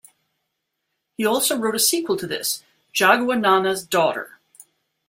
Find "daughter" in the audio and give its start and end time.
3.85-4.39